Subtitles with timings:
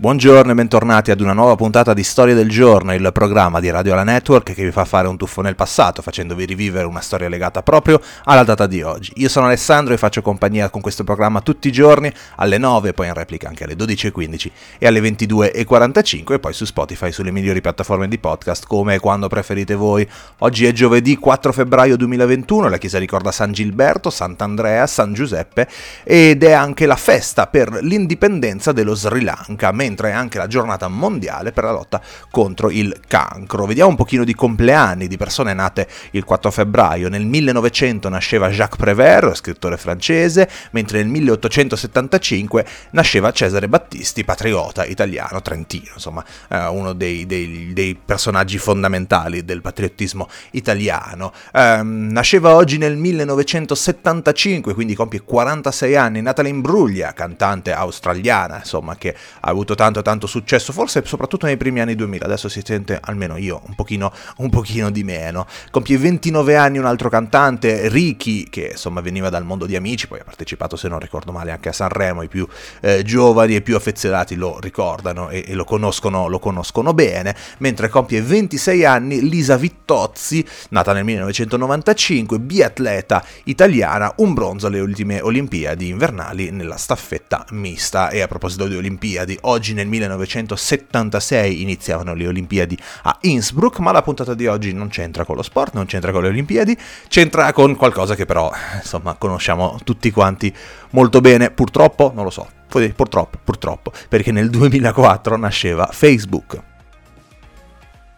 [0.00, 3.96] Buongiorno e bentornati ad una nuova puntata di Storia del Giorno, il programma di Radio
[3.96, 7.64] La Network che vi fa fare un tuffo nel passato, facendovi rivivere una storia legata
[7.64, 9.10] proprio alla data di oggi.
[9.16, 13.08] Io sono Alessandro e faccio compagnia con questo programma tutti i giorni alle 9, poi
[13.08, 18.06] in replica anche alle 12.15 e alle 22.45 e poi su Spotify sulle migliori piattaforme
[18.06, 20.08] di podcast come e quando preferite voi.
[20.38, 25.66] Oggi è giovedì 4 febbraio 2021, la chiesa ricorda San Gilberto, Sant'Andrea, San Giuseppe
[26.04, 30.86] ed è anche la festa per l'indipendenza dello Sri Lanka mentre è anche la giornata
[30.88, 33.64] mondiale per la lotta contro il cancro.
[33.64, 37.08] Vediamo un pochino di compleanni di persone nate il 4 febbraio.
[37.08, 45.40] Nel 1900 nasceva Jacques Prévert, scrittore francese, mentre nel 1875 nasceva Cesare Battisti, patriota italiano,
[45.40, 51.32] trentino, insomma eh, uno dei, dei, dei, personaggi fondamentali del patriottismo italiano.
[51.52, 59.14] Eh, nasceva oggi nel 1975, quindi compie 46 anni, Natalie Imbruglia, cantante australiana, insomma, che
[59.40, 63.36] ha avuto tanto tanto successo, forse soprattutto nei primi anni 2000, adesso si sente almeno
[63.36, 65.46] io un pochino, un pochino di meno.
[65.70, 70.18] Compie 29 anni un altro cantante, Ricky, che insomma veniva dal mondo di amici, poi
[70.18, 72.44] ha partecipato se non ricordo male anche a Sanremo, i più
[72.80, 77.88] eh, giovani e più affezionati lo ricordano e, e lo, conoscono, lo conoscono bene, mentre
[77.88, 85.86] compie 26 anni Lisa Vittozzi, nata nel 1995, biatleta italiana, un bronzo alle ultime Olimpiadi
[85.86, 88.10] invernali nella staffetta mista.
[88.10, 93.92] E a proposito di Olimpiadi, oggi oggi nel 1976 iniziavano le Olimpiadi a Innsbruck, ma
[93.92, 96.76] la puntata di oggi non c'entra con lo sport, non c'entra con le Olimpiadi,
[97.08, 100.54] c'entra con qualcosa che però, insomma, conosciamo tutti quanti
[100.90, 106.67] molto bene, purtroppo, non lo so, purtroppo, purtroppo, perché nel 2004 nasceva Facebook.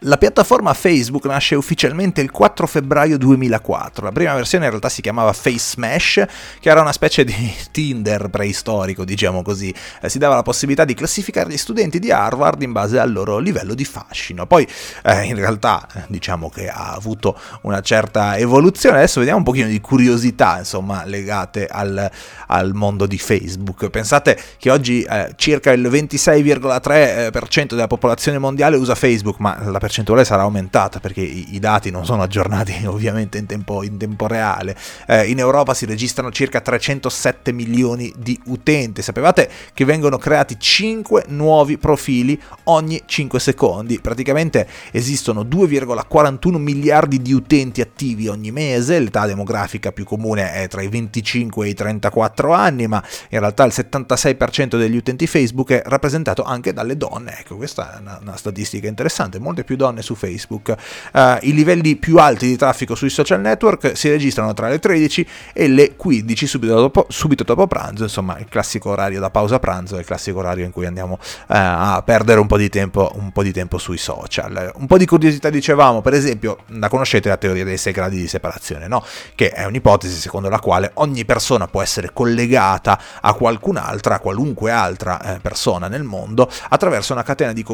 [0.05, 4.07] La piattaforma Facebook nasce ufficialmente il 4 febbraio 2004.
[4.07, 6.25] La prima versione in realtà si chiamava Face Smash,
[6.59, 7.35] che era una specie di
[7.71, 9.75] Tinder preistorico, diciamo così.
[10.01, 13.37] Eh, si dava la possibilità di classificare gli studenti di Harvard in base al loro
[13.37, 14.47] livello di fascino.
[14.47, 14.67] Poi
[15.03, 18.97] eh, in realtà eh, diciamo che ha avuto una certa evoluzione.
[18.97, 22.11] Adesso vediamo un pochino di curiosità, insomma, legate al,
[22.47, 23.91] al mondo di Facebook.
[23.91, 30.25] Pensate che oggi eh, circa il 26,3% della popolazione mondiale usa Facebook, ma la percentuale
[30.25, 34.77] sarà aumentata perché i, i dati non sono aggiornati ovviamente in tempo, in tempo reale.
[35.07, 39.03] Eh, in Europa si registrano circa 307 milioni di utenti.
[39.03, 43.99] Sapevate che vengono creati 5 nuovi profili ogni 5 secondi?
[44.01, 49.01] Praticamente esistono 2,41 miliardi di utenti attivi ogni mese.
[49.01, 53.65] L'età demografica più comune è tra i 25 e i 34 anni, ma in realtà
[53.65, 57.39] il 76% degli utenti Facebook è rappresentato anche dalle donne.
[57.41, 60.75] Ecco, questa è una, una statistica interessante, molte più donne su Facebook.
[61.13, 65.27] Uh, I livelli più alti di traffico sui social network si registrano tra le 13
[65.55, 69.99] e le 15 subito dopo, subito dopo pranzo, insomma il classico orario da pausa pranzo
[69.99, 73.43] il classico orario in cui andiamo uh, a perdere un po' di tempo, un po'
[73.43, 74.73] di tempo sui social.
[74.77, 78.29] Un po' di curiosità dicevamo, per esempio, la conoscete la teoria dei 6 gradi di
[78.29, 79.03] separazione, no?
[79.35, 84.71] Che è un'ipotesi secondo la quale ogni persona può essere collegata a qualcun'altra, a qualunque
[84.71, 87.65] altra eh, persona nel mondo attraverso una catena di,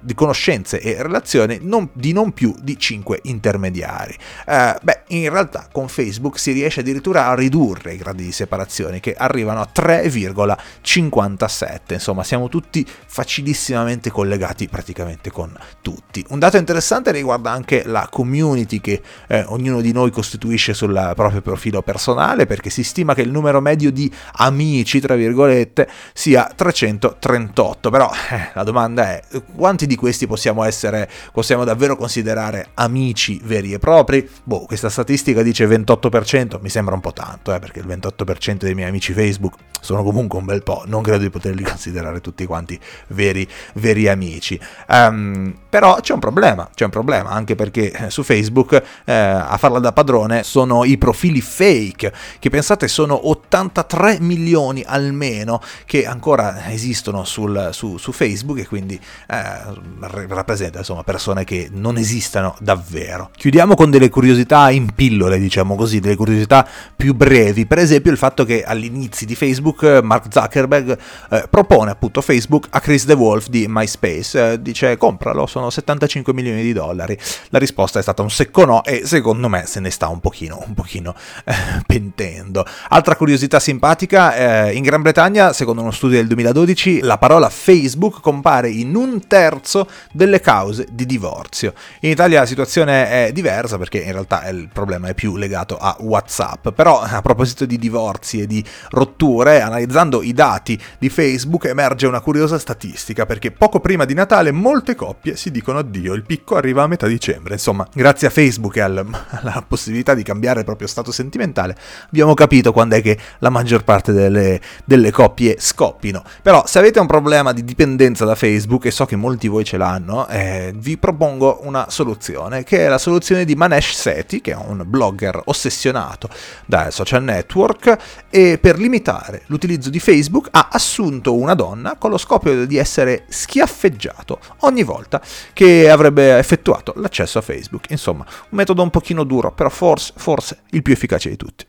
[0.00, 4.16] di conoscenze e relazioni non, di non più di 5 intermediari.
[4.46, 9.00] Eh, beh, in realtà con Facebook si riesce addirittura a ridurre i gradi di separazione
[9.00, 16.24] che arrivano a 3,57, insomma siamo tutti facilissimamente collegati praticamente con tutti.
[16.28, 21.42] Un dato interessante riguarda anche la community che eh, ognuno di noi costituisce sul proprio
[21.42, 27.90] profilo personale perché si stima che il numero medio di amici, tra virgolette, sia 338,
[27.90, 29.22] però eh, la domanda è
[29.54, 34.28] quanti di questi possiamo essere possiamo davvero considerare amici veri e propri?
[34.44, 38.74] Boh, questa statistica dice 28%, mi sembra un po' tanto, eh, perché il 28% dei
[38.74, 42.78] miei amici Facebook sono comunque un bel po', non credo di poterli considerare tutti quanti
[43.08, 44.60] veri, veri amici.
[44.88, 49.56] Um, però c'è un problema, c'è un problema, anche perché eh, su Facebook eh, a
[49.56, 56.70] farla da padrone sono i profili fake, che pensate sono 83 milioni almeno che ancora
[56.70, 63.30] esistono sul, su, su, Facebook e quindi eh, rappresenta insomma persone che non esistano davvero.
[63.36, 68.18] Chiudiamo con delle curiosità in pillole, diciamo così, delle curiosità più brevi, per esempio il
[68.18, 70.98] fatto che all'inizio di Facebook Facebook, Mark Zuckerberg
[71.30, 76.62] eh, propone appunto Facebook a Chris DeWolf di MySpace, eh, dice compralo, sono 75 milioni
[76.62, 77.16] di dollari.
[77.50, 80.62] La risposta è stata un secco no e secondo me se ne sta un pochino,
[80.66, 81.14] un pochino
[81.44, 81.54] eh,
[81.86, 82.64] pentendo.
[82.88, 88.20] Altra curiosità simpatica, eh, in Gran Bretagna, secondo uno studio del 2012, la parola Facebook
[88.20, 91.74] compare in un terzo delle cause di divorzio.
[92.00, 95.96] In Italia la situazione è diversa perché in realtà il problema è più legato a
[96.00, 102.06] WhatsApp, però a proposito di divorzi e di rotture, analizzando i dati di Facebook emerge
[102.06, 106.56] una curiosa statistica perché poco prima di Natale molte coppie si dicono addio, il picco
[106.56, 110.88] arriva a metà dicembre, insomma, grazie a Facebook e alla possibilità di cambiare il proprio
[110.88, 111.76] stato sentimentale
[112.08, 116.22] abbiamo capito quando è che la maggior parte delle, delle coppie scoppino.
[116.42, 119.76] Però se avete un problema di dipendenza da Facebook, e so che molti voi ce
[119.76, 124.56] l'hanno, eh, vi propongo una soluzione, che è la soluzione di Manesh Seti, che è
[124.56, 126.28] un blogger ossessionato
[126.66, 127.96] dal social network,
[128.30, 133.24] e per limitare l'utilizzo di Facebook ha assunto una donna con lo scopo di essere
[133.28, 135.20] schiaffeggiato ogni volta
[135.52, 137.90] che avrebbe effettuato l'accesso a Facebook.
[137.90, 141.66] Insomma, un metodo un pochino duro, però forse, forse il più efficace di tutti.